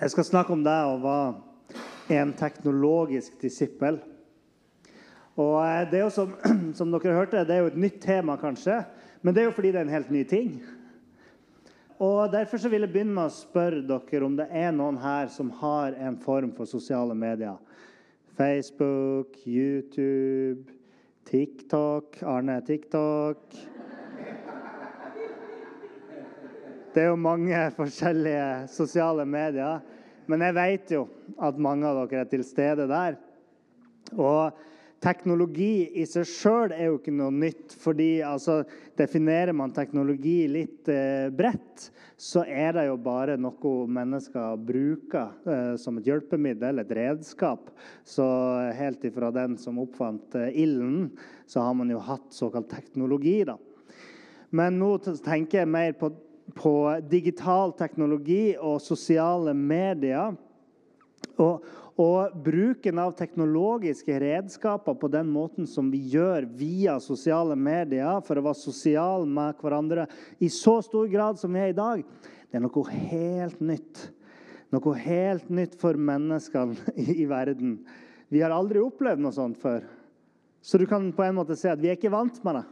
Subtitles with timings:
[0.00, 4.00] jeg skal snakke om deg og være en teknologisk disippel.
[5.36, 6.34] Og eh, det er jo som,
[6.78, 8.80] som dere hørte, det er jo et nytt tema, kanskje.
[9.20, 10.54] Men det er jo fordi det er en helt ny ting.
[12.00, 15.28] Og Derfor så vil jeg begynne med å spørre dere om det er noen her
[15.28, 17.60] som har en form for sosiale medier.
[18.40, 20.64] Facebook, YouTube,
[21.28, 22.22] TikTok.
[22.24, 23.52] Arne TikTok.
[26.90, 29.78] Det er jo mange forskjellige sosiale medier.
[30.26, 31.04] Men jeg vet jo
[31.38, 33.14] at mange av dere er til stede der.
[34.18, 34.56] Og
[35.00, 37.76] teknologi i seg sjøl er jo ikke noe nytt.
[37.78, 38.64] fordi altså,
[38.98, 41.86] Definerer man teknologi litt eh, bredt,
[42.20, 47.70] så er det jo bare noe mennesker bruker eh, som et hjelpemiddel, et redskap.
[48.02, 48.26] Så
[48.76, 51.12] helt ifra den som oppfant eh, ilden,
[51.46, 53.44] så har man jo hatt såkalt teknologi.
[53.46, 53.56] da.
[54.50, 56.10] Men nå tenker jeg mer på
[56.54, 60.34] på digital teknologi og sosiale medier.
[61.40, 61.64] Og,
[62.00, 68.40] og, bruken av teknologiske redskaper på den måten som vi gjør via sosiale medier for
[68.40, 70.06] å være sosiale med hverandre
[70.40, 72.04] i så stor grad som vi er i dag,
[72.50, 74.08] det er noe helt nytt.
[74.70, 77.80] Noe helt nytt for menneskene i, verden.
[78.30, 79.84] Vi har aldri opplevd noe sånt før.
[80.62, 82.66] Så du kan på en måte si at vi er ikke vant med det.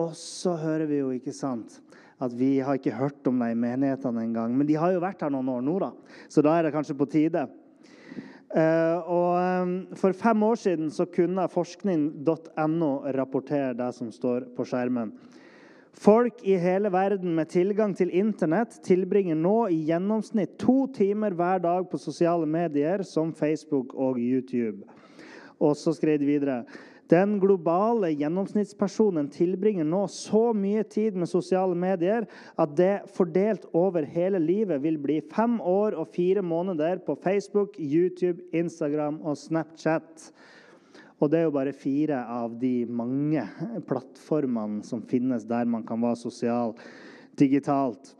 [0.00, 1.80] Og så hører vi jo, ikke sant
[2.22, 4.54] at vi har ikke hørt om dem i menighetene engang.
[4.56, 5.90] Men de har jo vært her noen år nå, da.
[6.30, 7.48] så da er det kanskje på tide.
[8.52, 14.66] Uh, og um, For fem år siden så kunne forskning.no rapportere det som står på
[14.68, 15.14] skjermen.
[15.92, 21.60] Folk i hele verden med tilgang til Internett tilbringer nå i gjennomsnitt to timer hver
[21.64, 24.86] dag på sosiale medier som Facebook og YouTube.
[25.60, 26.62] Og så skrev de videre
[27.12, 32.24] den globale gjennomsnittspersonen tilbringer nå så mye tid med sosiale medier
[32.60, 37.76] at det fordelt over hele livet vil bli fem år og fire måneder på Facebook,
[37.76, 40.30] YouTube, Instagram og Snapchat.
[41.20, 43.44] Og det er jo bare fire av de mange
[43.86, 46.74] plattformene som finnes der man kan være sosial
[47.38, 48.16] digitalt.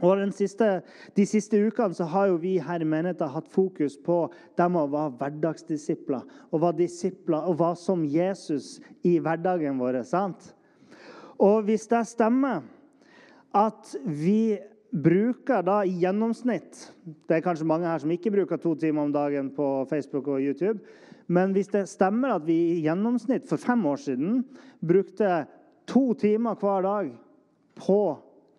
[0.00, 0.82] Og siste,
[1.16, 4.86] De siste ukene så har jo vi her i menigheten hatt fokus på dem å
[4.88, 6.22] være hverdagsdisipler.
[6.50, 10.02] Og være disipler og være som Jesus i hverdagen vår.
[10.02, 10.54] sant?
[11.38, 12.62] Og hvis det stemmer
[13.52, 14.58] at vi
[14.92, 19.12] bruker da i gjennomsnitt Det er kanskje mange her som ikke bruker to timer om
[19.12, 20.80] dagen på Facebook og YouTube.
[21.26, 24.42] Men hvis det stemmer at vi i gjennomsnitt for fem år siden
[24.80, 25.46] brukte
[25.88, 27.10] to timer hver dag
[27.78, 28.02] på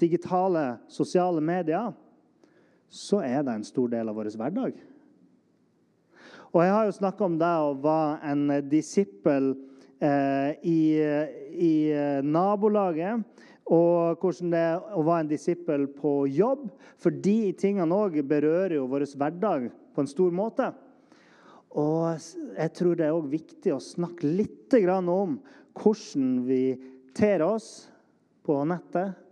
[0.01, 1.93] digitale, sosiale medier,
[2.93, 4.75] så er det en stor del av vår hverdag.
[6.53, 9.53] Og Jeg har jo snakka om det å være en disippel
[9.97, 10.81] eh, i,
[11.57, 11.73] i,
[12.21, 13.23] nabolaget.
[13.73, 16.67] Og hvordan det er å være en disippel på jobb.
[17.01, 20.69] For de tingene òg berører jo vår hverdag på en stor måte.
[21.73, 22.21] Og
[22.53, 24.77] jeg tror det er også viktig å snakke litt
[25.09, 25.39] om
[25.77, 26.63] hvordan vi
[27.17, 27.87] ter oss
[28.45, 29.22] på nettet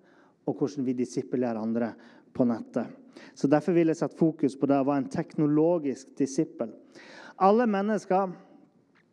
[0.47, 1.91] og hvordan vi disippelgjør andre
[2.33, 2.87] på nettet.
[3.35, 6.71] Så Derfor vil jeg sette fokus på det å være en teknologisk disippel.
[7.41, 8.31] Alle mennesker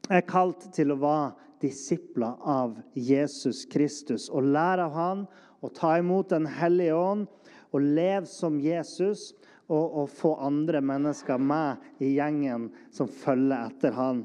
[0.09, 5.25] er kalt til å være disipler av Jesus Kristus og lære av han
[5.59, 7.27] og ta imot Den hellige ånd
[7.75, 9.33] og leve som Jesus
[9.69, 14.23] og, og få andre mennesker med i gjengen som følger etter han.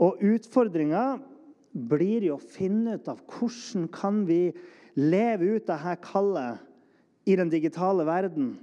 [0.00, 1.18] Og Utfordringa
[1.74, 4.46] blir jo å finne ut av hvordan kan vi
[4.94, 6.62] leve ut dette kallet
[7.24, 8.54] i den digitale verden.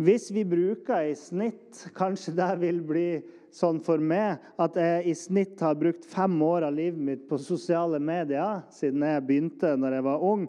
[0.00, 3.08] Hvis vi bruker i snitt Kanskje det vil bli
[3.52, 7.36] sånn for meg at jeg i snitt har brukt fem år av livet mitt på
[7.42, 10.46] sosiale medier siden jeg begynte når jeg var ung,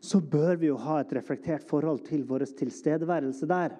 [0.00, 3.74] så bør vi jo ha et reflektert forhold til vår tilstedeværelse der.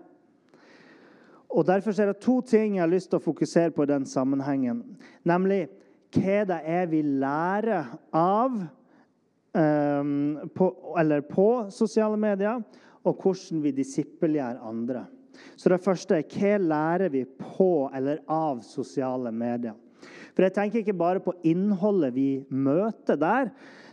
[1.49, 4.05] Og Derfor er det to ting jeg har lyst til å fokusere på i den
[4.05, 4.83] sammenhengen.
[5.25, 5.69] Nemlig
[6.13, 8.59] hva det er vi lærer av
[9.53, 10.67] på,
[11.01, 12.61] eller på sosiale medier,
[13.07, 15.07] og hvordan vi disippelgjør andre.
[15.57, 19.77] Så det første er hva lærer vi på eller av sosiale medier?
[20.35, 23.51] For jeg tenker ikke bare på innholdet vi møter der,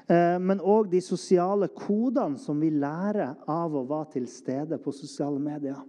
[0.08, 4.94] eh, men òg de sosiale kodene som vi lærer av å være til stede på
[4.94, 5.80] sosiale medier.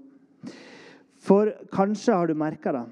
[1.21, 2.87] For kanskje har du merka det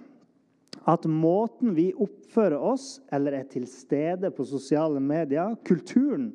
[0.84, 6.34] at måten vi oppfører oss eller er til stede på sosiale medier, kulturen,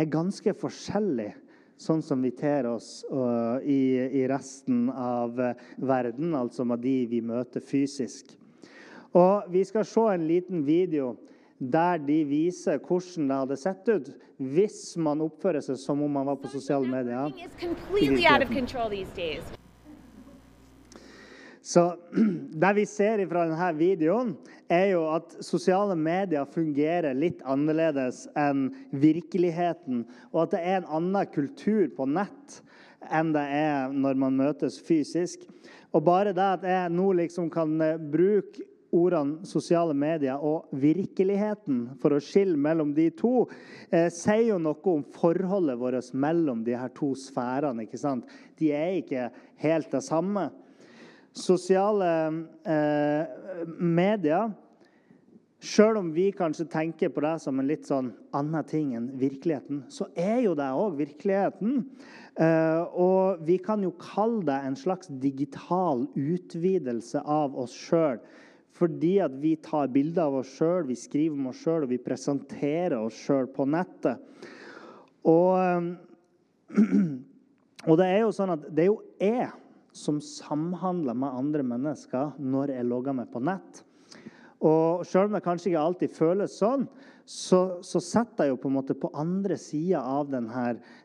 [0.00, 1.32] er ganske forskjellig
[1.80, 6.96] sånn som vi ter oss uh, i, i, resten av uh, verden, altså med de
[7.08, 8.34] vi møter fysisk.
[9.16, 11.16] Og Vi skal se en liten video
[11.60, 16.28] der de viser hvordan det hadde sett ut hvis man oppfører seg som om man
[16.28, 17.32] var på sosiale medier.
[21.60, 21.84] Så
[22.62, 24.32] Det vi ser fra denne videoen,
[24.70, 30.04] er jo at sosiale medier fungerer litt annerledes enn virkeligheten.
[30.32, 32.60] Og at det er en annen kultur på nett
[33.10, 35.46] enn det er når man møtes fysisk.
[35.90, 41.82] Og bare det at jeg nå liksom kan eh, bruke ordene sosiale medier og virkeligheten
[42.02, 43.46] for å skille mellom de to,
[43.90, 47.86] eh, sier jo noe om forholdet vårt mellom de her to sfærene.
[47.86, 48.26] ikke sant?
[48.58, 49.30] De er ikke
[49.62, 50.50] helt det samme.
[51.36, 52.10] Sosiale
[52.66, 53.38] eh,
[53.78, 54.50] medier
[55.60, 59.82] Sjøl om vi kanskje tenker på det som en litt sånn annen ting enn virkeligheten,
[59.92, 61.82] så er jo det òg virkeligheten.
[62.40, 68.22] Eh, og vi kan jo kalle det en slags digital utvidelse av oss sjøl.
[68.80, 72.00] Fordi at vi tar bilder av oss sjøl, vi skriver om oss sjøl, og vi
[72.00, 74.16] presenterer oss sjøl på nettet.
[75.28, 75.90] Og,
[77.88, 79.50] og, det er jo sånn at det er jo jeg
[79.92, 83.84] som samhandler med andre mennesker når jeg logger meg på nett.
[84.60, 86.84] Og selv om det kanskje ikke alltid føles sånn,
[87.30, 90.64] så, så setter jeg jo på en måte på andre sida av denne,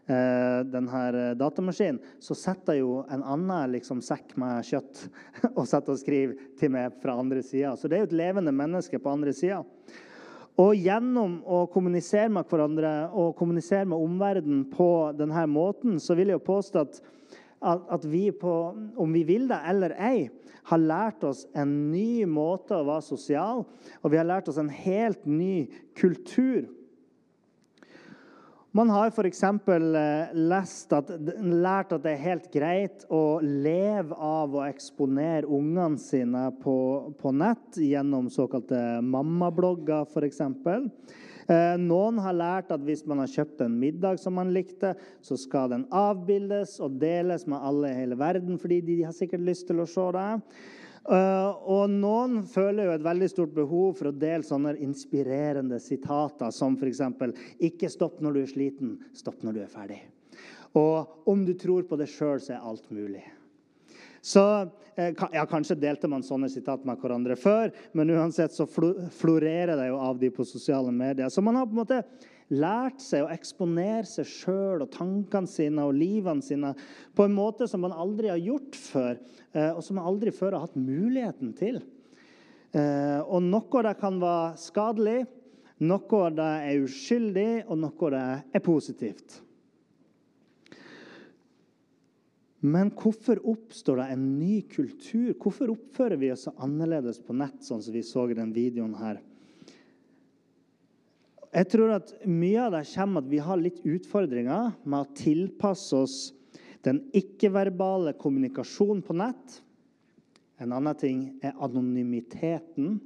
[0.10, 1.04] eh, denne,
[1.38, 5.04] datamaskinen så setter jeg jo en annen liksom, sekk med kjøtt
[5.60, 7.76] og setter og skriver til meg fra andre sida.
[7.78, 9.62] Så det er jo et levende menneske på andre sida.
[10.60, 14.90] Og gjennom å kommunisere med hverandre og kommunisere med omverdenen på
[15.20, 17.02] denne måten, så vil jeg jo påstå at
[17.66, 18.54] at, vi på,
[18.98, 20.30] om vi vil det eller ei,
[20.66, 23.66] har lært oss en ny måte å være sosial,
[24.02, 25.68] og vi har lært oss en helt ny
[25.98, 26.66] kultur.
[28.76, 29.44] Man har f.eks.
[29.46, 31.12] At,
[31.48, 36.76] lært at det er helt greit å leve av å eksponere ungene sine på,
[37.16, 40.42] på nett gjennom såkalte mammablogger, f.eks.
[41.46, 45.38] Eh, noen har lært at hvis man har kjøpt en middag som man likte, så
[45.38, 49.68] skal den avbildes og deles med alle i hele verden, fordi de har sikkert lyst
[49.70, 50.32] til å se det.
[51.06, 56.50] Eh, og noen føler jo et veldig stort behov for å dele sånne inspirerende sitater
[56.56, 57.04] som f.eks.:
[57.62, 60.02] Ikke stopp når du er sliten, stopp når du er ferdig.
[60.76, 63.24] Og om du tror på det sjøl, så er alt mulig.
[64.26, 64.42] Så
[64.96, 69.92] eh, ja, Kanskje delte man sånne sitat med hverandre før, men uansett så florerer det
[69.92, 71.30] jo av de på sosiale medier.
[71.30, 72.02] Så man har på en måte
[72.54, 76.74] lært seg å eksponere seg sjøl og tankene sine og livene sine
[77.18, 79.22] på en måte som man aldri har gjort før,
[79.54, 81.82] eh, og som man aldri før har hatt muligheten til.
[82.74, 85.20] Eh, og noe av det kan være skadelig,
[85.86, 88.28] noe av det er uskyldig, og noe av det
[88.58, 89.42] er positivt.
[92.66, 95.36] Men hvorfor oppstår det en ny kultur?
[95.38, 98.96] Hvorfor oppfører vi oss så annerledes på nett, sånn som vi så i den videoen
[98.98, 99.20] her?
[101.56, 106.02] Jeg tror at Mye av det kommer at vi har litt utfordringer med å tilpasse
[106.02, 106.18] oss
[106.86, 109.62] den ikke-verbale kommunikasjonen på nett.
[110.62, 113.00] En annen ting er anonymiteten,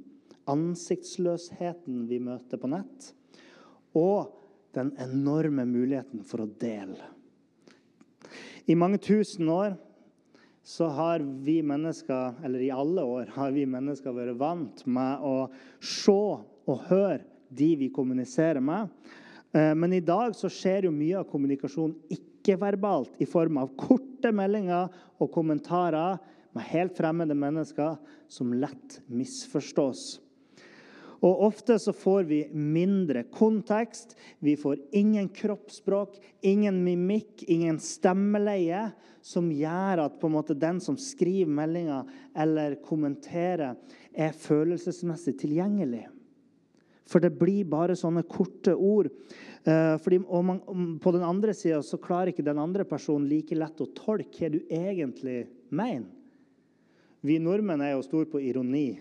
[0.50, 3.12] ansiktsløsheten vi møter på nett.
[3.96, 4.36] Og
[4.76, 7.19] den enorme muligheten for å dele.
[8.70, 9.72] I mange tusen år
[10.62, 15.48] så har vi mennesker, eller i alle år, har vi mennesker vært vant med å
[15.82, 18.92] se og høre de vi kommuniserer med.
[19.56, 24.30] Eh, men i dag så skjer jo mye av kommunikasjonen ikke-verbalt i form av korte
[24.30, 26.20] meldinger og kommentarer
[26.54, 27.98] med helt fremmede mennesker
[28.30, 30.20] som lett misforstås.
[31.20, 34.16] Og ofte så får vi mindre kontekst.
[34.40, 38.86] Vi får ingen kroppsspråk, ingen mimikk, ingen stemmeleie
[39.20, 43.76] som gjør at måte den som skriver meldinga eller kommenterer,
[44.16, 46.06] er følelsesmessig tilgjengelig.
[47.10, 49.10] For det blir bare sånne korte ord.
[49.66, 50.62] Eh, fordi, og man,
[51.02, 54.52] på den andre sida så klarer ikke den andre personen like lett å tolke hva
[54.54, 56.08] du egentlig mener.
[57.20, 58.94] Vi nordmenn er jo store på ironi.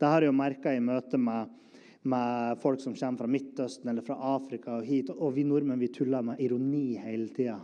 [0.00, 1.50] Det har jeg jo merka i møte med
[2.08, 5.10] med folk som kommer fra Midtøsten eller fra Afrika og hit.
[5.14, 7.58] Og vi nordmenn vi tuller med ironi hele tida.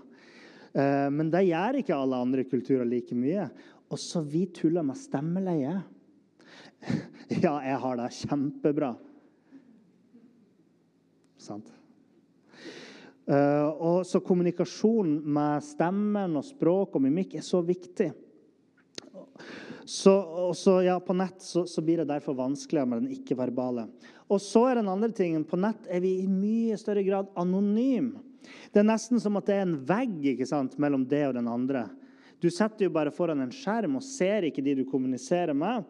[0.73, 3.47] Eh, men det gjør ikke alle andre kulturer like mye.
[3.93, 5.81] Også vi tuller med stemmeleie.
[7.33, 8.91] Ja, jeg har det kjempebra.
[11.41, 11.71] Sant?
[13.23, 18.11] Uh, og så kommunikasjon med stemmen og språk og mimikk er så viktig.
[19.85, 20.15] Så,
[20.55, 23.89] så ja, På nett så, så, blir det derfor vanskeligere med den ikke-verbale.
[24.31, 28.15] Og så er den andre tingen, På nett er vi i mye større grad anonym.
[28.73, 31.51] Det er nesten som at det er en vegg ikke sant, mellom det og den
[31.51, 31.87] andre.
[32.43, 35.87] Du setter jo bare foran en skjerm og ser ikke de du kommuniserer med.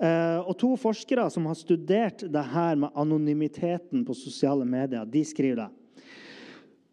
[0.00, 5.24] Uh, og To forskere som har studert det her med anonymiteten på sosiale medier, de
[5.28, 5.68] skriver det.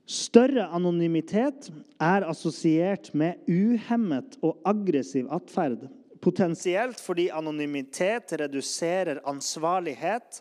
[0.07, 1.67] Større anonymitet
[1.99, 5.81] er assosiert med uhemmet og aggressiv atferd.
[6.23, 10.39] Potensielt fordi anonymitet reduserer ansvarlighet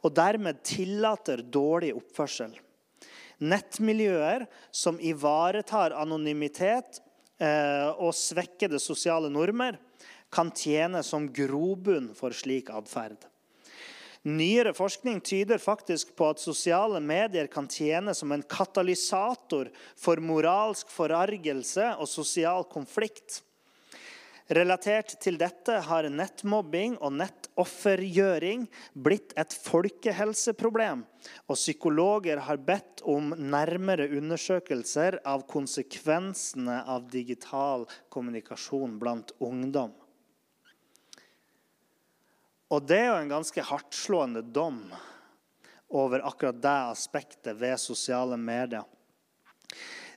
[0.00, 2.54] og dermed tillater dårlig oppførsel.
[3.44, 7.02] Nettmiljøer som ivaretar anonymitet
[7.36, 9.76] eh, og svekkede sosiale normer,
[10.32, 13.20] kan tjene som grobunn for slik atferd.
[14.24, 19.68] Nyere forskning tyder faktisk på at sosiale medier kan tjene som en katalysator
[20.00, 23.42] for moralsk forargelse og sosial konflikt.
[24.48, 31.04] Relatert til dette har nettmobbing og nettoffergjøring blitt et folkehelseproblem,
[31.48, 39.92] og psykologer har bedt om nærmere undersøkelser av konsekvensene av digital kommunikasjon blant ungdom.
[42.72, 44.80] Og det er jo en ganske hardtslående dom
[45.94, 48.84] over akkurat det aspektet ved sosiale medier.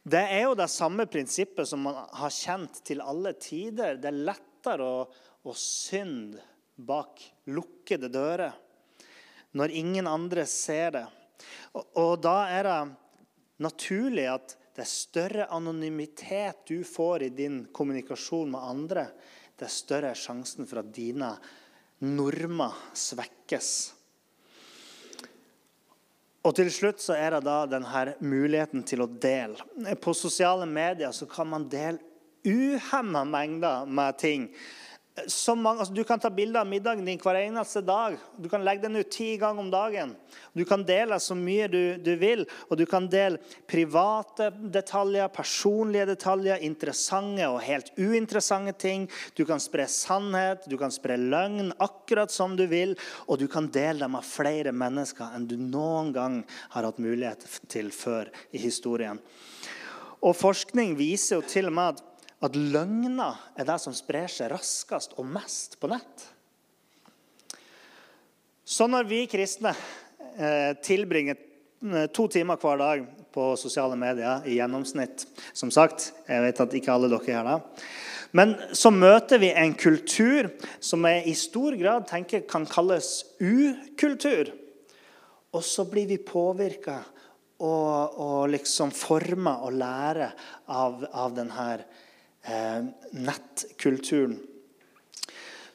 [0.07, 3.97] Det er jo det samme prinsippet som man har kjent til alle tider.
[3.99, 5.01] Det er lettere å,
[5.43, 6.39] å synde
[6.77, 7.19] bak
[7.51, 8.55] lukkede dører
[9.57, 11.05] når ingen andre ser det.
[11.73, 12.79] Og, og da er det
[13.65, 19.07] naturlig at det er større anonymitet du får i din kommunikasjon med andre,
[19.57, 21.31] det er større sjansen for at dine
[22.05, 23.71] normer svekkes.
[26.47, 29.59] Og til slutt så er det da denne muligheten til å dele.
[29.99, 31.99] På sosiale medier så kan man dele
[32.47, 34.47] uhemma mengder med ting
[35.57, 38.17] mange, altså du kan ta bilde av middagen din hver eneste dag.
[38.37, 40.13] Du kan legge den ut ti ganger om dagen.
[40.53, 42.45] Du kan dele så mye du, du, vil.
[42.69, 49.07] Og du kan dele private detaljer, personlige detaljer, interessante og helt uinteressante ting.
[49.33, 52.93] Du kan spre sannhet, du kan spre løgn akkurat som du vil.
[53.25, 56.43] Og du kan dele dem av flere mennesker enn du noen gang
[56.75, 59.17] har hatt mulighet til før i historien.
[60.25, 62.06] Og forskning viser jo til og med at
[62.43, 66.25] at løgner er det som sprer seg raskest og mest på nett.
[68.67, 69.71] Så når vi kristne
[70.35, 76.43] eh, tilbringer eh, to timer hver dag på sosiale medier i gjennomsnitt Som sagt, jeg
[76.43, 77.57] vet at ikke alle dere gjør det.
[78.37, 80.49] Men så møter vi en kultur
[80.83, 84.51] som jeg i stor grad tenker kan kalles ukultur.
[85.55, 86.99] Og så blir vi påvirka
[87.63, 90.27] og, og liksom forma og lære
[90.69, 91.87] av, av denne eh,
[92.47, 94.37] nettkulturen.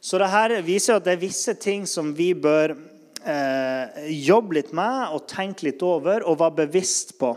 [0.03, 5.15] Så dette viser at det er visse ting som vi bør eh, jobbe litt med
[5.15, 7.31] og tenke litt over og være bevisst på.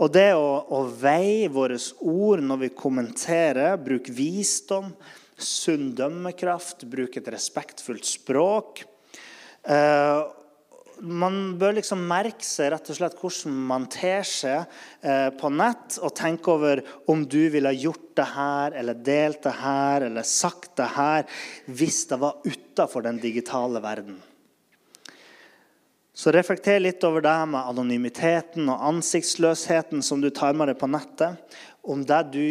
[0.00, 1.76] Og det å, å veie våre
[2.06, 4.94] ord når vi kommenterer, bruke visdom,
[5.40, 8.84] sunn dømmekraft, bruke et respektfullt språk.
[9.66, 10.20] Eh,
[11.00, 14.64] man bør liksom merke seg rett og slett hvordan man ter seg
[15.00, 19.54] eh, på nett, og tenke over om du ville gjort det her, eller delt det
[19.62, 21.24] her, eller sagt det her
[21.70, 24.18] hvis det var utafor den digitale verden.
[26.20, 30.90] Så reflekter litt over det med anonymiteten og ansiktsløsheten som du tar med deg på
[30.90, 31.40] nettet.
[31.80, 32.46] Om det, du,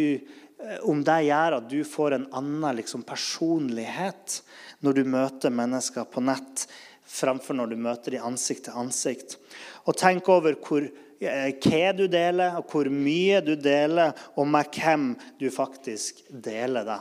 [0.64, 4.40] eh, om det gjør at du får en annen liksom, personlighet
[4.82, 6.66] når du møter mennesker på nett
[7.10, 9.36] framfor når du møter dem ansikt til ansikt.
[9.88, 10.86] Og tenk over hvor,
[11.20, 16.86] eh, hva du deler, og hvor mye du deler, og med hvem du faktisk deler
[16.86, 17.00] det.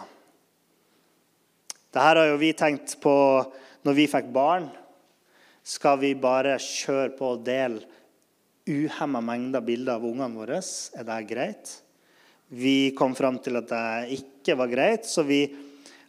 [1.89, 3.16] Dette har jo vi tenkt på
[3.86, 4.70] når vi fikk barn.
[5.63, 7.82] Skal vi bare kjøre på og dele
[8.70, 10.60] uhemma mengder bilder av ungene våre?
[10.98, 11.72] Er det greit?
[12.50, 15.44] Vi kom fram til at det ikke var greit, så vi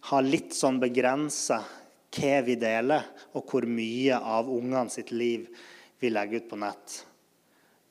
[0.09, 1.61] har litt sånn begrensa
[2.17, 5.47] hva vi deler, og hvor mye av ungene sitt liv
[6.01, 6.99] vi legger ut på nett.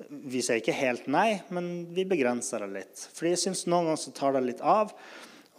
[0.10, 3.04] Vi sier ikke helt nei, men vi begrenser det litt.
[3.16, 4.94] Fordi jeg syns noen ganger så tar det litt av.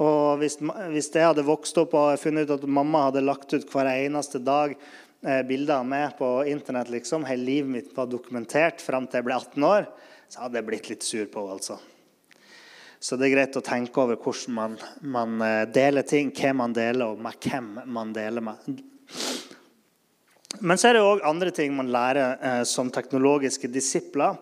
[0.00, 0.56] Og hvis,
[0.94, 4.40] hvis jeg hadde vokst opp og funnet ut at mamma hadde lagt ut hver eneste
[4.40, 9.20] dag eh, bilder av meg på internett, liksom, hele livet mitt var dokumentert fram til
[9.20, 9.90] jeg ble 18 år,
[10.32, 11.58] så hadde jeg blitt litt sur på henne.
[11.60, 11.76] Altså.
[13.00, 16.74] Så det er greit å tenke over hvordan man, man eh, deler ting, hvem man
[16.76, 18.82] deler, og med hvem man deler med.
[20.60, 24.36] Men så er det òg andre ting man lærer eh, som teknologiske disipler.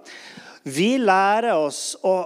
[0.66, 2.16] Vi lærer oss å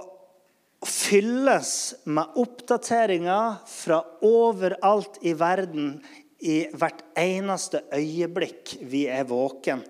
[0.83, 5.95] fylles med oppdateringer fra overalt i verden
[6.43, 9.83] i hvert eneste øyeblikk vi er våken.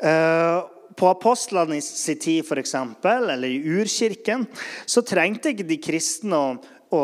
[0.00, 0.64] Uh,
[0.96, 4.46] på apostlene sin tid, f.eks., eller i urkirken,
[4.86, 6.52] så trengte ikke de kristne å,
[6.90, 7.02] å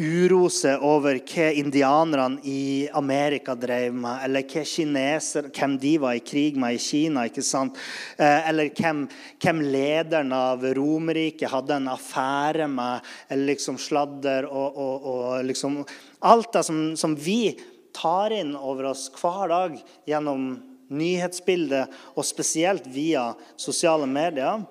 [0.00, 6.16] uro seg over hva indianerne i Amerika drev med, eller hva kineser, hvem de var
[6.16, 7.76] i krig med i Kina, ikke sant?
[8.16, 9.04] Eh, eller hvem,
[9.42, 15.82] hvem lederen av Romerriket hadde en affære med, eller liksom sladder og, og, og liksom
[16.26, 17.52] Alt det som, som vi
[17.94, 19.76] tar inn over oss hver dag
[20.08, 20.48] gjennom
[20.88, 24.64] nyhetsbildet, og spesielt via sosiale medier.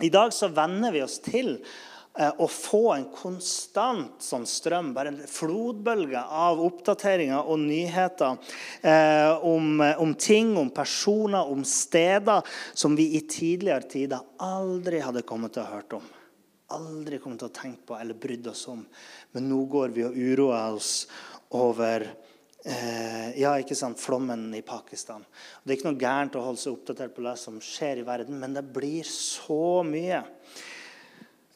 [0.00, 5.12] I dag så venner vi oss til eh, å få en konstant sånn strøm, bare
[5.12, 8.38] en flodbølge av oppdateringer og nyheter
[8.80, 15.26] eh, om, om, ting, om personer, om steder som vi i tidligere tider aldri hadde
[15.28, 16.10] kommet til å hørt om.
[16.72, 18.80] Aldri kommet til å tenke på eller brydd oss om.
[19.36, 20.94] Men nå går vi og uroer oss
[21.52, 22.06] over
[22.62, 25.24] Eh, ja, ikke sant, flommen i Pakistan.
[25.62, 28.36] Det er ikke noe gærent å holde seg oppdatert på det som skjer i verden,
[28.38, 30.20] men det blir så mye.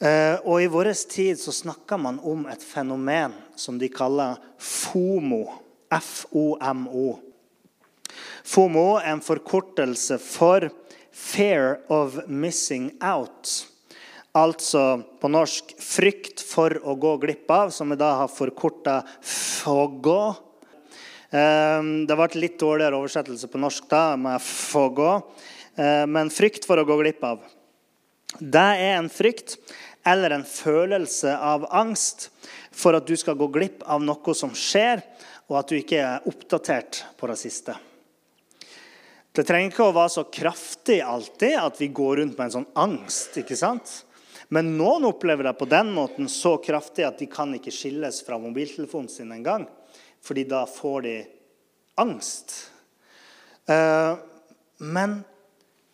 [0.03, 5.45] Eh, og i vår tid så snakker man om et fenomen som de kaller FOMO.
[5.95, 7.07] F-O-M-O.
[8.43, 10.67] FOMO er en forkortelse for
[11.15, 13.53] Fear of Missing Out.
[14.37, 14.83] Altså
[15.23, 18.99] på norsk frykt for å gå glipp av, som vi da har forkorta
[19.67, 20.46] Ehm,
[21.31, 25.23] det ble litt dårligere oversettelse på norsk da, med 'få gå'.
[25.77, 27.43] Ehm, men frykt for å gå glipp av.
[28.41, 29.57] Det er en frykt
[30.07, 32.31] eller en følelse av angst
[32.73, 35.03] for at du skal gå glipp av noe som skjer,
[35.49, 37.77] og at du ikke er oppdatert på det siste.
[39.37, 42.71] Det trenger ikke å være så kraftig alltid at vi går rundt med en sånn
[42.75, 43.37] angst.
[43.37, 44.05] ikke sant?
[44.49, 48.39] Men noen opplever det på den måten så kraftig at de kan ikke skilles fra
[48.39, 49.67] mobiltelefonen sin engang
[50.27, 51.17] fordi da får de
[52.03, 52.55] angst.
[53.71, 54.19] Eh,
[54.83, 55.21] men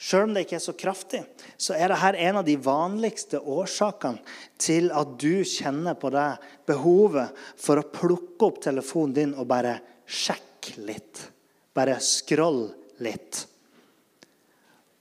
[0.02, 1.22] sjøl om det ikke er så kraftig,
[1.60, 4.22] så er dette en av de vanligste årsakene
[4.60, 6.28] til at du kjenner på det
[6.68, 11.28] behovet for å plukke opp telefonen din og bare sjekke litt.
[11.72, 12.66] Bare scroll
[13.04, 13.46] litt.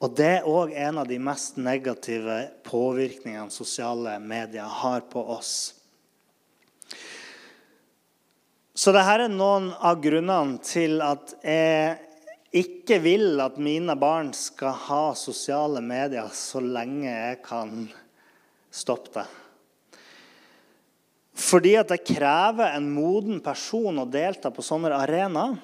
[0.02, 5.81] Og Det er òg en av de mest negative påvirkningene sosiale medier har på oss.
[8.74, 11.98] Så dette er noen av grunnene til at jeg
[12.62, 17.86] ikke vil at mine barn skal ha sosiale medier så lenge jeg kan
[18.72, 19.28] stoppe det.
[21.42, 25.58] Fordi at det krever en moden person å delta på sånne arenaer.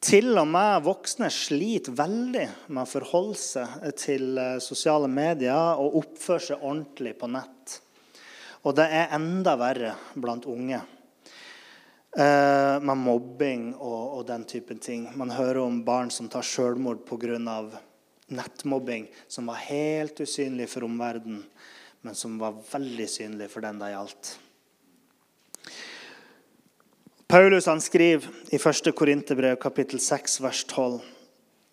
[0.00, 5.98] Til og med voksne sliter veldig med å forholde seg til eh, sosiale medier og
[6.00, 7.74] oppføre seg ordentlig på nett.
[8.64, 10.80] Og det er enda verre blant unge.
[12.16, 15.04] Eh, med mobbing og, og, den typen ting.
[15.14, 17.38] Man hører om barn som tar selvmord pga.
[18.30, 21.42] nettmobbing, som var helt usynlig for omverdenen,
[22.02, 24.38] men som var veldig synlig for den det gjaldt.
[27.26, 28.94] Paulus han skriver i 1.
[28.94, 31.00] Korinterbrev kapittel 6 vers 12.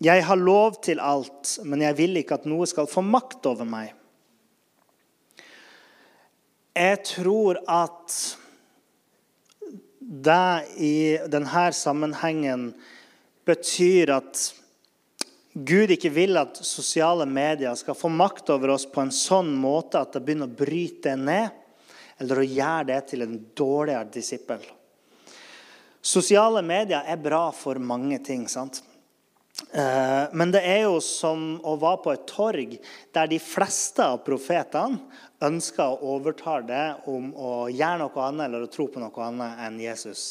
[0.01, 3.65] Jeg har lov til alt, men jeg vil ikke at noe skal få makt over
[3.65, 3.93] meg.
[6.77, 8.37] Jeg tror at
[10.07, 12.69] det i denne sammenhengen
[13.47, 14.43] betyr at
[15.51, 19.99] Gud ikke vil at sosiale medier skal få makt over oss på en sånn måte
[19.99, 21.55] at det begynner å bryte det ned,
[22.21, 24.61] eller å gjøre det til en dårligere disippel.
[25.99, 28.47] Sosiale medier er bra for mange ting.
[28.47, 28.83] sant?
[29.57, 32.75] Eh, men det er jo som å være på et torg
[33.15, 35.01] der de fleste av profetene
[35.43, 39.63] ønsker å overtale det om å gjøre noe annet eller å tro på noe annet
[39.65, 40.23] enn Jesus.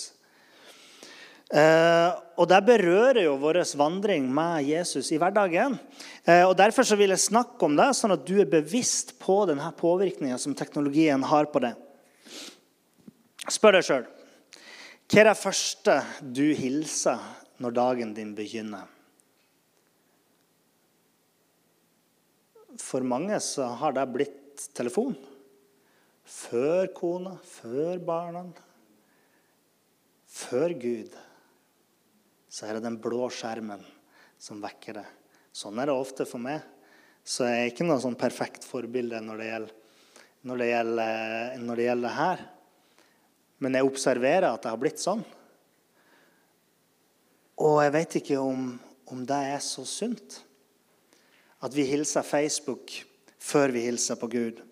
[1.47, 5.79] Eh, og Det berører jo vår vandring med Jesus i hverdagen.
[6.25, 9.45] Eh, og Derfor så vil jeg snakke om det, sånn at du er bevisst på
[9.47, 11.75] denne påvirkninga som teknologien har på det.
[13.47, 14.07] Spør deg sjøl
[15.07, 15.93] hva er det første
[16.35, 17.21] du hilser
[17.63, 18.96] når dagen din begynner?
[22.81, 25.15] For mange så har det blitt telefon.
[26.27, 28.43] Før kona, før barna,
[30.27, 31.15] før Gud.
[32.51, 33.85] Så er det den blå skjermen
[34.41, 35.07] som vekker det.
[35.57, 36.65] Sånn er det ofte for meg.
[37.27, 39.73] Så jeg er ikke noe sånn perfekt forbilde når det gjelder,
[40.47, 42.45] når det gjelder, når det gjelder her.
[43.63, 45.25] Men jeg observerer at det har blitt sånn.
[47.65, 48.75] Og jeg vet ikke om,
[49.11, 50.43] om det er så sunt.
[51.65, 52.93] At vi hilser Facebook
[53.41, 54.63] før vi hilser på Gud.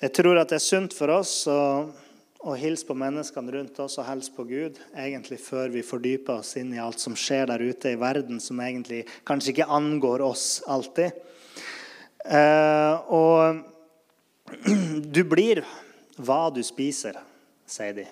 [0.00, 1.60] Jeg tror at det er sunt for oss å,
[2.40, 6.54] å hilse på menneskene rundt oss og helse på Gud, egentlig før vi fordyper oss
[6.56, 10.46] inn i alt som skjer der ute i verden, som egentlig kanskje ikke angår oss
[10.64, 11.20] alltid.
[12.24, 13.60] Eh, og
[15.14, 15.60] du blir
[16.16, 17.20] hva du spiser,
[17.68, 18.08] sier de.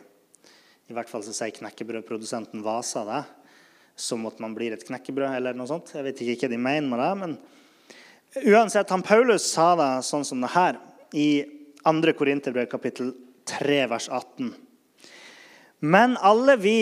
[0.89, 3.25] I hvert fall så sier knekkebrødprodusenten Vasa det.
[3.99, 5.91] Som at man blir et knekkebrød eller noe sånt.
[5.97, 7.13] Jeg vet ikke hva de mener med det.
[7.19, 10.79] Men uansett, han Paulus sa det sånn som det her
[11.19, 11.29] i
[11.83, 12.15] 2.
[12.19, 13.13] Korinterbrev kapittel
[13.49, 14.53] 3 vers 18.
[15.81, 16.81] Men alle vi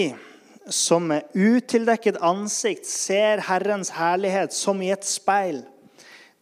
[0.69, 5.61] som med utildekket ansikt ser Herrens herlighet som i et speil,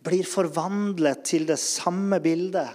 [0.05, 2.69] blir forvandlet til det samme bildet,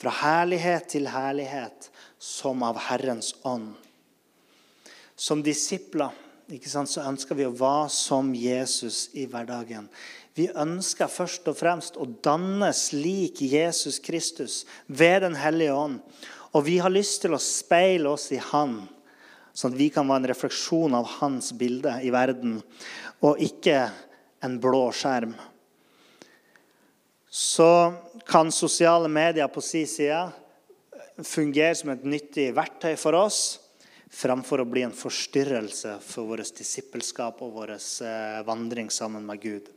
[0.00, 3.74] fra herlighet til herlighet, som av Herrens ånd.
[5.16, 6.12] Som disipler
[6.58, 9.86] så ønsker vi å være som Jesus i hverdagen.
[10.34, 16.00] Vi ønsker først og fremst å dannes lik Jesus Kristus ved Den hellige ånd.
[16.50, 18.80] Og vi har lyst til å speile oss i Han,
[19.54, 22.58] sånn at vi kan være en refleksjon av Hans bilde i verden,
[23.22, 23.86] og ikke
[24.42, 25.36] en blå skjerm.
[27.30, 27.94] Så
[28.26, 30.24] kan sosiale medier på sin side
[31.22, 33.60] fungere som et nyttig verktøy for oss
[34.10, 39.70] framfor å bli en forstyrrelse for vårt disippelskap og vår eh, vandring sammen med Gud.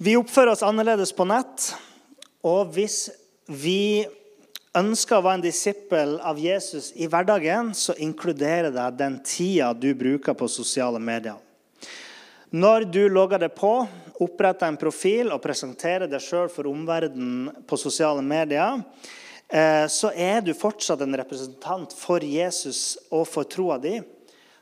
[0.00, 1.74] Vi oppfører oss annerledes på nett.
[2.46, 3.10] Og hvis
[3.44, 4.06] vi
[4.78, 9.90] ønsker å være en disippel av Jesus i hverdagen, så inkluderer det den tida du
[9.98, 11.36] bruker på sosiale medier.
[12.50, 13.74] Når du logger deg på,
[14.24, 18.80] oppretter en profil og presenterer deg sjøl for omverdenen på sosiale medier,
[19.50, 23.96] så er du fortsatt en representant for Jesus og for troa di.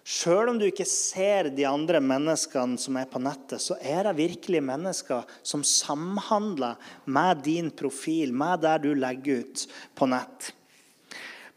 [0.09, 4.15] Sjøl om du ikke ser de andre menneskene som er på nettet, så er det
[4.17, 6.79] virkelig mennesker som samhandler
[7.13, 9.67] med din profil, med det du legger ut
[9.99, 10.55] på nett.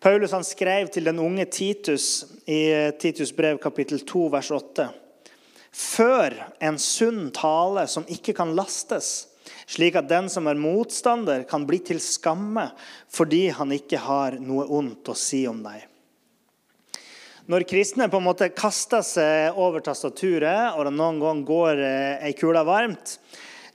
[0.03, 4.89] Paulus skrev til den unge Titus i Titus brev kapittel 2 vers 8.
[5.71, 9.30] Før en sunn tale som ikke kan lastes,
[9.71, 12.69] slik at den som er motstander, kan bli til skamme
[13.11, 15.87] fordi han ikke har noe ondt å si om deg.
[17.51, 22.27] Når kristne på en måte kaster seg over tastaturet, og det noen gang går eh,
[22.27, 23.15] ei kule varmt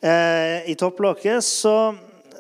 [0.01, 1.75] eh, i topplokket, så,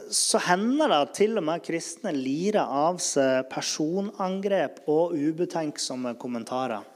[0.06, 6.86] så, hender det at til og med kristne lirer av seg personangrep og ubetenksomme kommentarer.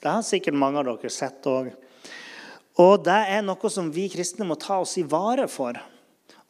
[0.00, 1.72] Det har sikkert mange av dere sett òg.
[2.82, 5.78] Og det er noe som vi kristne må ta oss i vare for.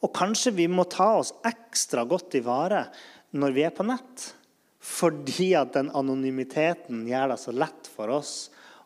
[0.03, 2.85] Og kanskje vi må ta oss ekstra godt i vare
[3.37, 4.27] når vi er på nett.
[4.87, 8.35] Fordi at den anonymiteten gjør det så lett for oss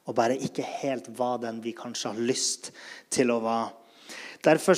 [0.10, 2.72] å bare ikke helt være den vi kanskje har lyst
[3.14, 3.78] til å være.
[4.42, 4.74] Derfor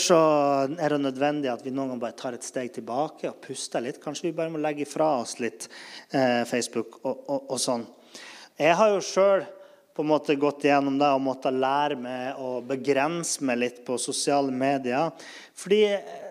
[0.75, 4.01] er det nødvendig at vi noen ganger bare tar et steg tilbake og puster litt.
[4.03, 5.69] Kanskje vi bare må legge fra oss litt
[6.11, 7.85] eh, Facebook og, og, og, sånn.
[8.59, 9.45] Jeg har jo sjøl
[9.93, 13.99] på en måte gått igjennom det og måtte lære meg å begrense meg litt på
[14.01, 15.11] sosiale medier.
[15.57, 16.23] Fordi eh,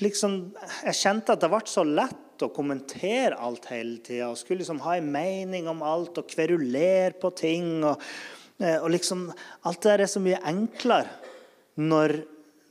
[0.00, 0.38] liksom,
[0.86, 4.30] jeg kjente at det ble så lett å kommentere alt hele tida.
[4.30, 7.68] Og skulle liksom ha en mening om alt og kverulere på ting.
[7.84, 8.00] Og,
[8.62, 9.28] eh, og liksom,
[9.68, 11.12] alt det der er så mye enklere
[11.76, 12.18] når,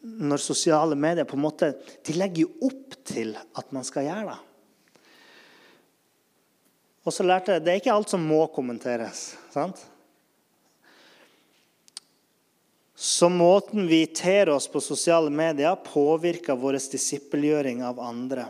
[0.02, 4.34] når sosiale medier på en måte, de legger jo opp til at man skal gjøre
[4.34, 4.42] det.
[7.06, 9.36] Og så lærte jeg det er ikke alt som må kommenteres.
[9.54, 9.92] sant?
[12.96, 18.48] Så måten vi ter oss på sosiale medier, påvirker vår disippelgjøring av andre.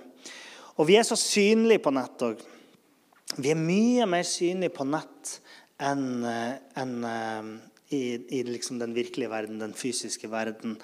[0.78, 2.44] Og vi er så synlige på nett òg.
[3.42, 5.40] Vi er mye mer synlige på nett
[5.82, 7.48] enn en, eh,
[7.90, 10.76] i, i liksom den virkelige verden, den fysiske verden.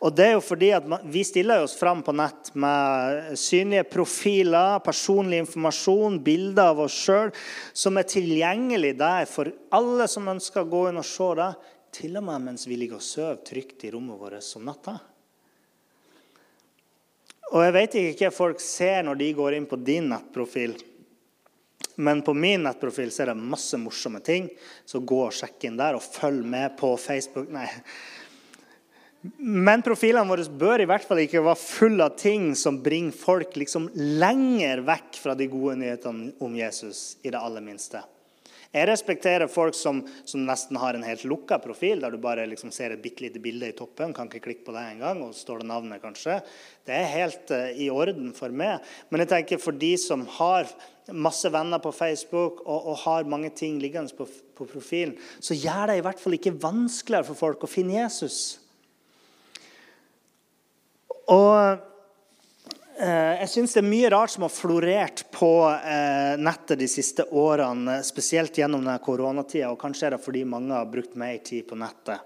[0.00, 4.78] Og det er jo fordi at Vi stiller oss fram på nett med synlige profiler,
[4.84, 7.32] personlig informasjon, bilder av oss sjøl,
[7.72, 11.50] som er tilgjengelig der for alle som ønsker å gå inn og se det
[11.96, 14.98] til og med mens vi ligger og sover trygt i rommet vårt om natta.
[17.54, 20.74] Og Jeg vet ikke hva folk ser når de går inn på din nettprofil.
[21.96, 24.50] Men på min nettprofil ser jeg masse morsomme ting.
[24.84, 27.48] Så gå og sjekk inn der, og følg med på Facebook.
[27.54, 27.68] Nei.
[29.38, 33.56] Men profilene våre bør i hvert fall ikke være fulle av ting som bringer folk
[33.58, 37.16] liksom lenger vekk fra de gode nyhetene om Jesus.
[37.22, 38.02] i det aller minste.
[38.76, 42.72] Jeg respekterer folk som, som nesten har en helt lukka profil, der du bare liksom
[42.74, 44.12] ser et bitte lite bilde i toppen.
[44.12, 46.42] Kan ikke klikke på det engang, og står det navnet, kanskje.
[46.84, 48.84] Det er helt uh, i orden for meg.
[49.08, 50.68] Men jeg tenker for de som har
[51.16, 55.92] masse venner på Facebook og, og har mange ting liggende på, på profilen, så gjør
[55.92, 58.58] det i hvert fall ikke vanskeligere for folk å finne Jesus.
[61.32, 61.95] Og
[62.96, 67.98] jeg syns det er mye rart som har florert på eh, nettet de siste årene,
[68.06, 69.68] spesielt gjennom denne koronatida.
[69.72, 72.24] Og kanskje er det fordi mange har brukt mer tid på nettet.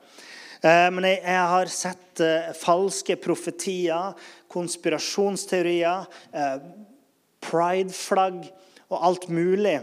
[0.62, 2.22] Eh, men jeg, har sett
[2.60, 4.14] falske profetier,
[4.52, 6.06] konspirasjonsteorier,
[7.40, 8.42] prideflagg
[8.90, 9.78] og alt mulig.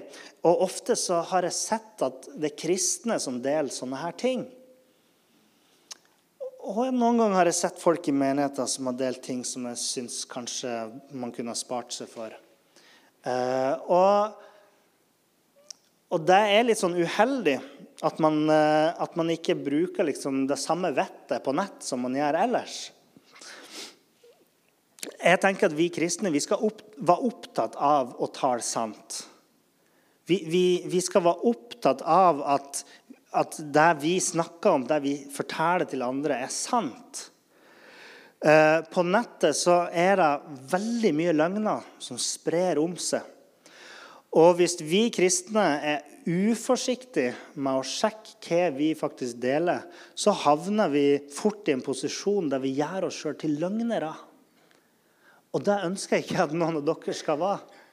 [0.48, 4.46] Og ofte så har jeg sett at det er kristne som deler sånne her ting.
[6.68, 9.80] Og Noen ganger har jeg sett folk i menigheter som har delt ting som jeg
[9.80, 10.72] syns kanskje
[11.16, 12.34] man kunne ha spart seg for.
[13.24, 14.36] Eh, og,
[16.12, 17.56] og, det er litt sånn uheldig
[18.04, 22.20] at man, eh, at man ikke bruker liksom det samme vettet på nett som man
[22.20, 22.76] gjør ellers.
[25.24, 29.22] Jeg tenker at Vi kristne vi skal opp, være opptatt av å tale sant.
[30.28, 32.84] Vi, vi, vi skal være opptatt av at
[33.36, 37.28] at det vi snakker om, det vi forteller til andre, er sant.
[38.46, 43.26] Eh, på nettet så er det veldig mye løgner som sprer om seg.
[44.38, 50.92] Og hvis vi kristne er uforsiktige med å sjekke hva vi faktisk deler, så havner
[50.92, 54.12] vi fort i en posisjon der vi gjør oss sjøl til løgnere.
[55.56, 57.84] Og det ønsker jeg ikke at noen av dere skal være.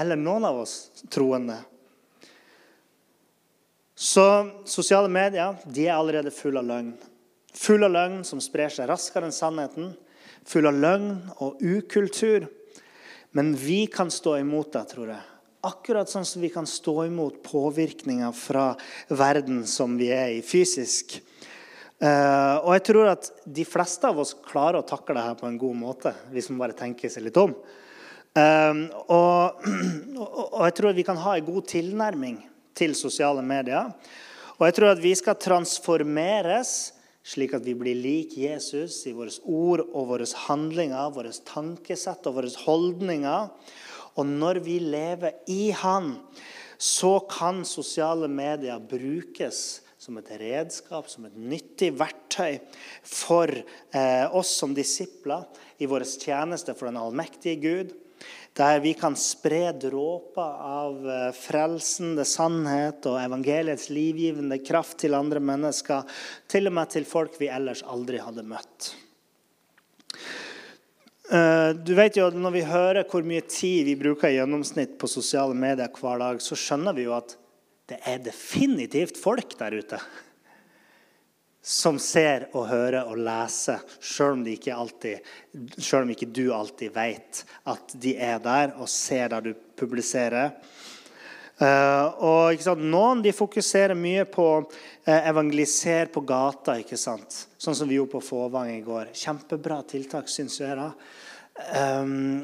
[0.00, 0.76] Eller noen av oss
[1.12, 1.58] troende.
[3.94, 4.24] Så
[4.64, 6.94] sosiale medier de er allerede full av løgn.
[7.52, 9.92] Full av løgn som sprer seg raskere enn sannheten.
[10.48, 11.10] Full av løgn
[11.44, 12.48] og ukultur.
[13.36, 15.20] Men vi kan stå imot det, tror jeg.
[15.62, 18.72] Akkurat sånn som vi kan stå imot påvirkninger fra
[19.12, 21.20] verden som vi er i fysisk.
[22.02, 25.46] Uh, og jeg tror at de fleste av oss klarer å takle det her på
[25.46, 27.54] en god måte, hvis man bare tenker seg litt om.
[28.34, 29.62] Uh, og,
[30.18, 32.40] og, jeg tror at vi kan ha en god tilnærming
[32.82, 33.94] til sosiale medier.
[34.58, 36.92] Og jeg tror at vi skal transformeres
[37.22, 42.40] slik at vi blir lik Jesus i våre ord og våre handlinger, våre tankesett og
[42.40, 43.52] våre holdninger.
[44.18, 46.16] Og når vi lever i Han,
[46.82, 52.58] så kan sosiale medier brukes som et redskap, som et nyttig verktøy
[53.06, 55.46] for eh, oss som disipler
[55.78, 57.94] i vår tjeneste for den allmektige Gud
[58.56, 65.40] der vi kan spre dråper av eh, frelsende sannhet og evangeliets livgivende kraft til andre
[65.40, 66.04] mennesker,
[66.52, 68.90] til og med til folk vi ellers aldri hadde møtt.
[71.32, 75.08] Eh, du vet jo, Når vi hører hvor mye tid vi bruker i gjennomsnitt på
[75.08, 77.38] sosiale medier hver dag, så skjønner vi jo at
[77.88, 79.98] det er definitivt folk der ute
[81.62, 84.44] som ser og hører og leser, selv om,
[85.78, 90.56] selv om ikke du alltid vet at de er der og ser der du publiserer.
[91.62, 92.64] Uh, og?
[92.80, 97.44] Noen de fokuserer mye på uh, evangelisere på gata, ikke sant?
[97.62, 99.12] sånn som vi gjorde på Fåvang i går.
[99.14, 100.74] Kjempebra tiltak, syns jeg.
[100.74, 100.90] da.
[102.02, 102.42] Um,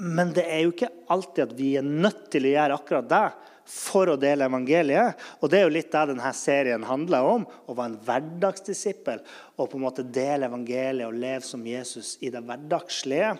[0.00, 3.26] men det er jo ikke alltid at vi er nødt til å gjøre akkurat det
[3.66, 5.18] for å dele evangeliet.
[5.40, 7.46] Og Det er jo litt det denne serien handler om.
[7.46, 9.22] Å være en hverdagsdisippel
[9.56, 13.34] og på en måte dele evangeliet og leve som Jesus i det hverdagslige.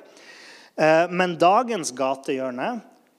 [0.76, 2.74] Eh, men dagens gatehjørne,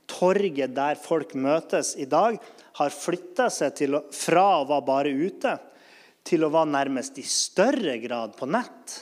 [0.08, 2.38] torget der folk møtes i dag,
[2.78, 5.58] har flytta seg til, fra å være bare ute
[6.28, 9.00] til å være nærmest i større grad på nett.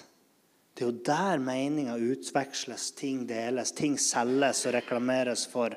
[0.76, 5.76] Det er jo der meninga utveksles, ting deles, ting selges og reklameres for.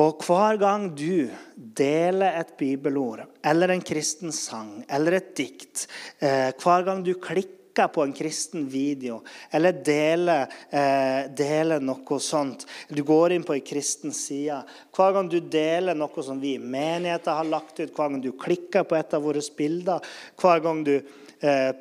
[0.00, 5.86] Og hver gang du deler et bibelord eller en kristen sang eller et dikt,
[6.18, 9.20] eh, hver gang du klikker på en kristen video
[9.54, 14.64] eller deler, eh, deler noe sånt Du går inn på en kristen side.
[14.96, 18.32] Hver gang du deler noe som vi i menigheten har lagt ut, hver gang du
[18.32, 20.00] klikker på et av våre bilder,
[20.42, 20.96] hver gang du
[21.40, 21.72] eh,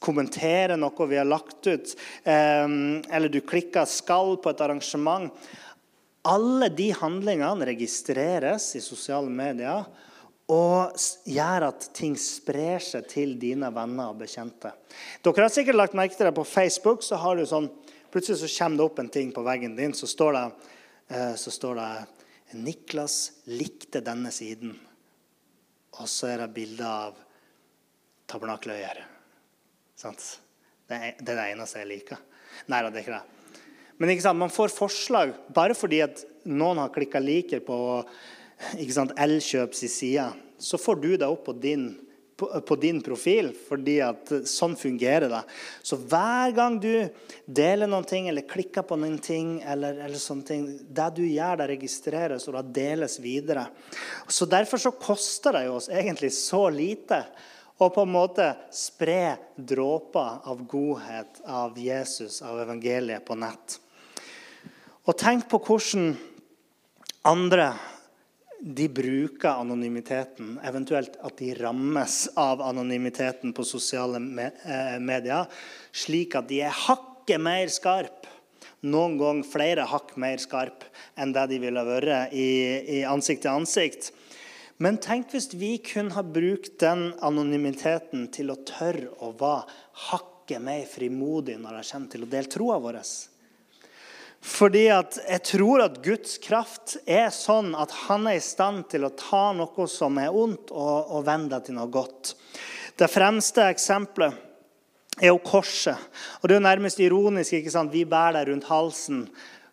[0.00, 1.96] kommenterer noe vi har lagt ut,
[2.26, 5.32] eller du klikker 'skal' på et arrangement
[6.24, 9.84] alle de handlingene registreres i sosiale medier
[10.52, 10.96] og
[11.28, 14.74] gjør at ting sprer seg til dine venner og bekjente.
[15.24, 17.02] Dere har sikkert lagt merke til det på Facebook.
[17.02, 17.70] så har du sånn,
[18.14, 20.52] Plutselig så kommer det opp en ting på veggen din, så står det,
[21.08, 22.06] eh, så står det
[22.54, 24.78] 'Niklas likte denne siden'.
[25.98, 27.14] Og så er det bilde av
[28.28, 29.04] tabernakeløyer.
[30.88, 32.18] Det er det eneste jeg liker.
[32.68, 33.43] Nei da, det er ikke det.
[33.98, 37.76] Men man får forslag bare fordi at noen har klikka liker på
[38.78, 40.26] Elkjøps side,
[40.58, 41.88] så får du det opp på din,
[42.36, 45.42] på, på din, profil, fordi at sånn fungerer det.
[45.82, 47.06] Så hver gang du
[47.46, 51.60] deler noen ting eller klikker på noen ting, eller, eller sånne ting, det du gjør,
[51.60, 53.66] det registreres og det deles videre.
[54.28, 57.24] Så Derfor så koster det oss egentlig så lite
[57.82, 63.80] og på en måte spre dråper av godhet av Jesus, av evangeliet, på nett.
[65.04, 66.14] Og tenk på hvordan
[67.28, 67.72] andre
[68.64, 75.44] de bruker anonymiteten, eventuelt at de rammes av anonymiteten på sosiale eh, medier,
[75.92, 78.24] slik at de er hakket mer skarp,
[78.88, 80.86] noen ganger flere hakk mer skarp
[81.20, 82.48] enn det de ville vært i,
[83.00, 84.10] i ansikt til ansikt.
[84.80, 89.68] Men tenk hvis vi kunne ha brukt den anonymiteten til å tørre å være
[90.08, 93.00] hakket mer frimodig når det kommer til å dele troa vår.
[94.44, 99.06] Fordi at jeg tror at Guds kraft er sånn at han er i stand til
[99.06, 102.34] å ta noe som er ondt, og, og vende det til noe godt.
[103.00, 104.36] Det fremste eksempelet
[105.20, 105.96] er jo korset.
[106.40, 107.52] Og Det er jo nærmest ironisk.
[107.52, 107.92] ikke sant?
[107.92, 109.28] Vi bærer det rundt halsen.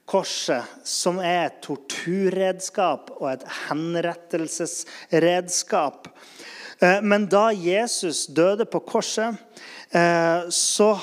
[0.06, 6.08] Korset, som er et torturredskap og et henrettelsesredskap.
[6.82, 9.36] Eh, men da Jesus døde på korset,
[9.94, 10.94] eh, så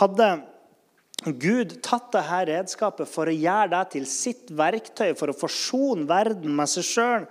[0.00, 0.42] hadde
[1.26, 6.54] Gud tatt dette redskapet for å gjøre det til sitt verktøy for å forsone verden
[6.54, 7.26] med seg sjøl.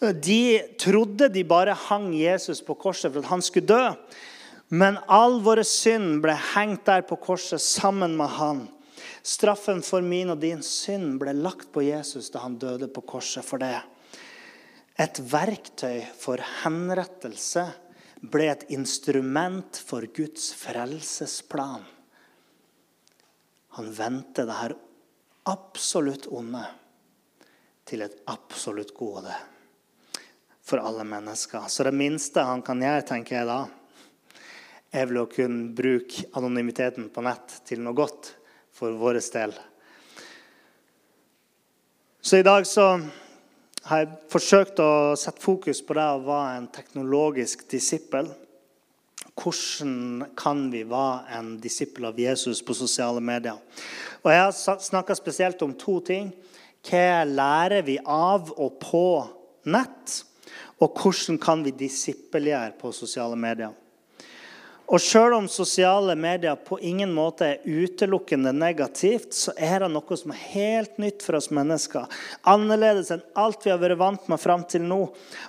[0.00, 3.84] De trodde de bare hang Jesus på korset for at han skulle dø.
[4.72, 8.64] Men all våre synd ble hengt der på korset sammen med han.
[9.26, 13.46] Straffen for min og din synd ble lagt på Jesus da han døde på korset
[13.46, 13.78] for det.
[14.96, 17.66] Et verktøy for henrettelse
[18.24, 21.84] ble et instrument for Guds frelsesplan.
[23.76, 24.72] Han vendte det her
[25.46, 26.62] absolutt onde
[27.86, 29.34] til et absolutt gode
[30.66, 31.68] for alle mennesker.
[31.68, 33.60] Så det minste han kan gjøre, tenker jeg da,
[34.96, 38.32] er vel å kunne bruke anonymiteten på nett til noe godt
[38.74, 39.54] for vår del.
[42.20, 42.88] Så i dag så
[43.86, 48.32] har jeg forsøkt å sette fokus på det å være en teknologisk disippel.
[49.36, 53.58] Hvordan kan vi være en disippel av Jesus på sosiale medier?
[54.24, 56.32] Og Jeg har snakka spesielt om to ting.
[56.86, 59.08] Hva lærer vi av og på
[59.68, 60.22] nett?
[60.80, 63.74] Og hvordan kan vi disippelgjøre på sosiale medier?
[64.86, 70.18] Og Selv om sosiale medier på ingen måte er utelukkende negativt, så er det noe
[70.18, 72.06] som er helt nytt for oss mennesker.
[72.46, 75.00] Annerledes enn alt vi har vært vant med fram til nå.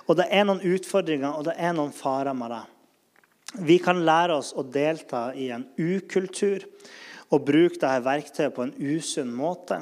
[0.08, 2.64] Og Det er noen utfordringer og det er noen farer med det.
[3.56, 6.66] Vi kan lære oss å delta i en ukultur
[7.32, 9.80] og bruke dette verktøyet på en usunn måte.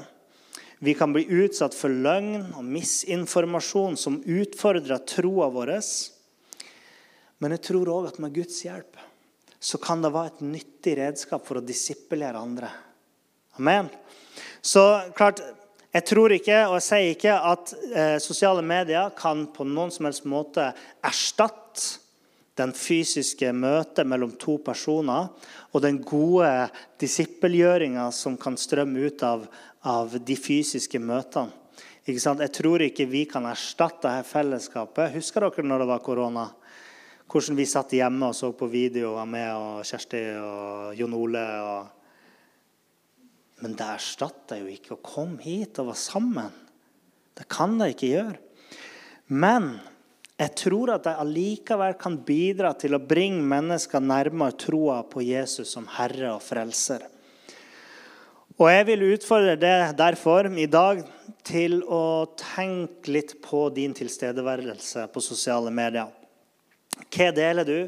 [0.79, 5.73] Vi kan bli utsatt for løgn og misinformasjon som utfordrer troa vår.
[7.43, 9.01] Men jeg tror òg at med Guds hjelp
[9.67, 12.69] så kan det være et nyttig redskap for å disippelere andre.
[13.59, 13.89] Amen.
[14.61, 14.83] Så
[15.17, 15.41] klart,
[15.97, 20.07] jeg tror ikke, og jeg sier ikke, at eh, sosiale medier kan på noen som
[20.07, 20.69] helst måte
[21.03, 22.05] erstatte
[22.57, 25.29] den fysiske møtet mellom to personer
[25.73, 26.49] og den gode
[27.01, 29.45] disippelgjøringa som kan strømme ut av,
[29.85, 31.53] av de fysiske møtene.
[32.07, 35.17] Jeg tror ikke vi kan erstatte dette fellesskapet.
[35.17, 36.45] Husker dere når det var korona?
[37.27, 41.43] Hvordan vi satt hjemme og så på videoer med og Kjersti og Jon Ole.
[41.67, 41.89] Og...
[43.65, 46.55] Men det erstatter jo ikke å komme hit og være sammen.
[47.37, 48.39] Det kan det ikke gjøre.
[49.35, 49.73] Men
[50.37, 55.71] jeg tror at de allikevel kan bidra til å bringe mennesker nærmere troa på Jesus
[55.73, 57.07] som Herre og Frelser.
[58.57, 61.03] Og Jeg vil utfordre deg derfor i dag
[61.45, 66.09] til å tenke litt på din tilstedeværelse på sosiale medier.
[67.13, 67.81] Hva deler du?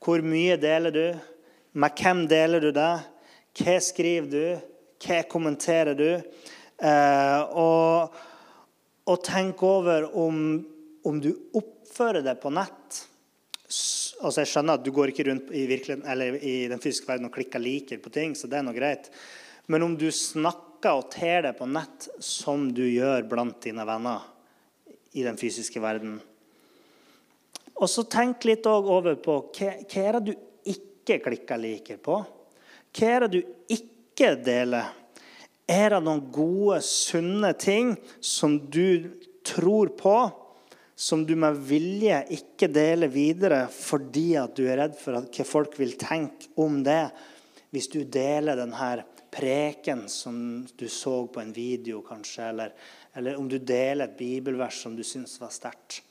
[0.00, 1.06] Hvor mye deler du?
[1.72, 2.92] Med hvem deler du det?
[3.56, 4.68] Hva skriver du?
[5.04, 6.10] Hva kommenterer du?
[6.80, 8.12] Eh, og,
[9.08, 10.40] og tenk over om
[11.08, 13.06] om du oppfører det på nett
[14.22, 17.62] altså Jeg skjønner at du går ikke rundt i, i den fysiske verden og klikker
[17.62, 19.08] liker på ting, så det er noe greit.
[19.72, 24.28] Men om du snakker og ter det på nett som du gjør blant dine venner
[25.12, 26.16] i den fysiske verden
[27.76, 30.32] Og så tenk litt over på hva er det du
[30.72, 32.18] ikke klikker liker på?
[32.92, 34.90] Hva er det du ikke deler?
[35.68, 39.10] Er det noen gode, sunne ting som du
[39.46, 40.16] tror på?
[40.94, 45.78] Som du med vilje ikke deler videre fordi at du er redd for hva folk
[45.80, 47.06] vil tenke om det,
[47.72, 48.92] hvis du deler denne
[49.32, 52.74] preken som du så på en video, kanskje, eller,
[53.16, 56.02] eller om du deler et bibelvers som du syns var sterkt?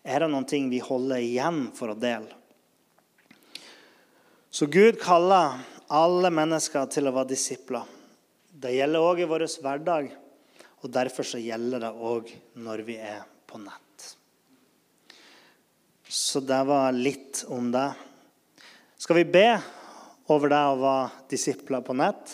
[0.00, 2.32] Er det noen ting vi holder igjen for å dele?
[4.50, 5.60] Så Gud kaller
[5.92, 7.84] alle mennesker til å være disipler.
[8.50, 10.10] Det gjelder òg i vår hverdag,
[10.80, 12.32] og derfor så gjelder det òg
[12.64, 13.89] når vi er på nett.
[16.10, 17.92] Så det var litt om det.
[18.98, 19.60] Skal vi be
[20.26, 22.32] over det å være disipler på nett?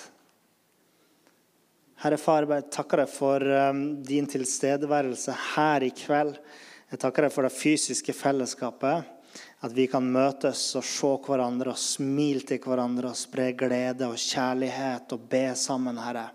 [2.00, 6.40] Herre Far, jeg takker deg for um, din tilstedeværelse her i kveld.
[6.88, 9.12] Jeg takker deg for det fysiske fellesskapet.
[9.60, 14.16] At vi kan møtes og se hverandre og smile til hverandre og spre glede og
[14.16, 16.30] kjærlighet og be sammen, Herre.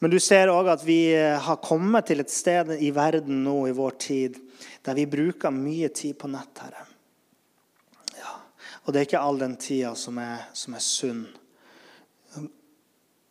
[0.00, 3.66] Men du ser òg at vi eh, har kommet til et sted i verden nå
[3.68, 4.46] i vår tid
[4.86, 6.86] der vi bruker mye tid på nett, Herre.
[8.18, 8.34] Ja.
[8.84, 10.20] Og det er ikke all den tida som
[10.52, 11.26] som er sunn.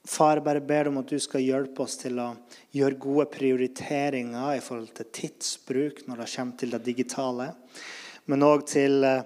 [0.09, 2.31] Far, bare ber om at du skal hjelpe oss til å
[2.73, 7.51] gjøre gode prioriteringer i forhold til tidsbruk når det kommer til det digitale
[8.29, 9.23] men òg til eh,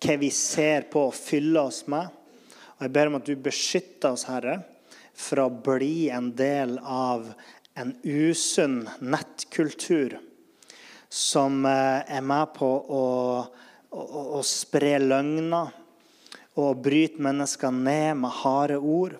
[0.00, 2.08] hva vi ser på og fyller oss med.
[2.76, 4.60] Og Jeg ber om at du beskytter oss, Herre,
[5.16, 7.28] fra å bli en del av
[7.76, 10.16] en usunn nettkultur
[11.16, 13.04] som eh, er med på å,
[13.88, 14.02] å,
[14.36, 15.72] å spre løgner
[16.60, 19.16] og bryte mennesker ned med harde ord.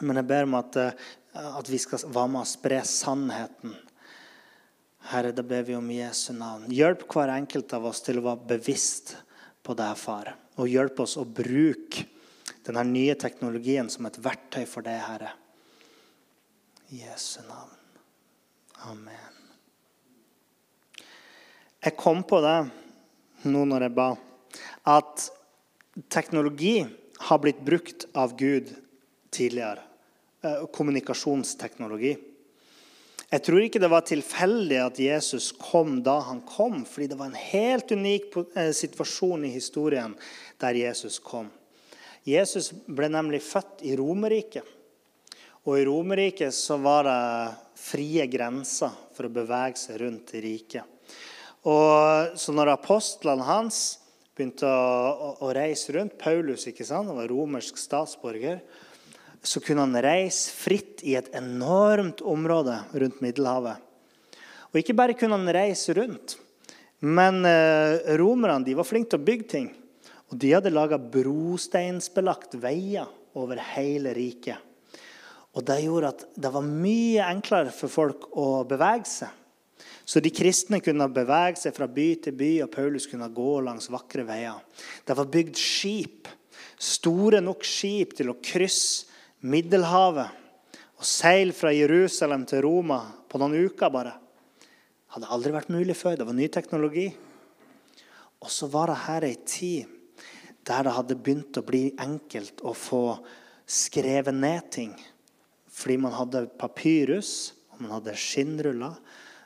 [0.00, 1.08] Men jeg ber om at, eh,
[1.56, 3.74] at vi skal være med å spre sannheten
[5.10, 6.68] Herre, da ber vi om Jesu navn.
[6.70, 9.16] Hjelp hver enkelt av oss til å være bevisst
[9.66, 10.30] på det, far.
[10.62, 12.06] Og hjelp oss å bruke
[12.62, 15.34] denne nye teknologien som et verktøy for det, Herre.
[16.94, 17.78] I Jesu navn.
[18.92, 19.31] Amen.
[21.82, 22.58] Jeg kom på det
[23.50, 24.12] nå når jeg ba,
[24.86, 25.24] at
[26.14, 26.76] teknologi
[27.26, 28.68] har blitt brukt av Gud
[29.34, 29.82] tidligere.
[30.46, 32.12] Eh, kommunikasjonsteknologi.
[33.32, 37.32] Jeg tror ikke det var tilfeldig at Jesus kom da han kom, fordi det var
[37.32, 40.14] en helt unik eh, situasjon i historien
[40.62, 41.50] der Jesus kom.
[42.22, 44.66] Jesus ble nemlig født i Romerriket.
[45.66, 47.20] Og i Romerriket var det
[47.78, 50.91] frie grenser for å bevege seg rundt i riket.
[51.62, 53.98] Og Så når apostlene hans
[54.34, 57.10] begynte å, å, å reise rundt Paulus ikke sant?
[57.10, 58.62] Han var romersk statsborger
[59.42, 63.80] så kunne han reise fritt i et enormt område rundt Middelhavet.
[64.72, 66.36] Og ikke bare kunne han reise rundt,
[67.02, 69.68] men eh, romerne de var flinke til å bygge ting.
[70.30, 74.56] Og de hadde laga brosteinsbelagt veier over hele riket.
[75.52, 79.41] Og Det gjorde at det var mye enklere for folk å bevege seg.
[80.04, 83.88] Så de kristne kunne bevege seg fra by til by, og Paulus kunne gå langs
[83.92, 84.58] vakre veier.
[85.06, 86.30] Det var bygd skip,
[86.82, 89.10] store nok skip til å krysse
[89.42, 90.38] Middelhavet
[91.02, 94.12] og seile fra Jerusalem til Roma på noen uker bare.
[94.62, 96.14] Det hadde aldri vært mulig før.
[96.20, 97.08] Det var ny teknologi.
[98.38, 99.98] Og så var det her ei tid
[100.62, 103.18] der det hadde begynt å bli enkelt å få
[103.66, 104.94] skrevet ned ting.
[105.74, 108.94] Fordi man hadde papyrus og man hadde skinnruller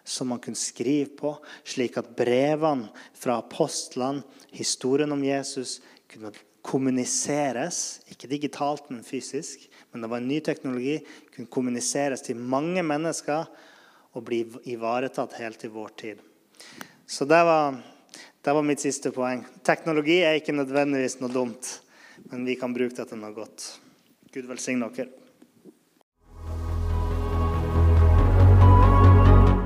[0.07, 1.35] som man kunne skrive på,
[1.67, 4.23] slik at brevene fra apostlene,
[4.55, 5.81] historien om Jesus,
[6.11, 6.31] kunne
[6.67, 8.01] kommuniseres.
[8.11, 9.67] Ikke digitalt, men fysisk.
[9.91, 11.01] Men det var en ny teknologi.
[11.35, 13.51] Kunne kommuniseres til mange mennesker
[14.17, 16.23] og bli ivaretatt helt til vår tid.
[17.07, 17.77] Så det var,
[18.43, 19.45] det var mitt siste poeng.
[19.67, 21.69] Teknologi er ikke nødvendigvis noe dumt,
[22.31, 23.69] men vi kan bruke det til noe godt.
[24.35, 25.26] Gud velsigne dere.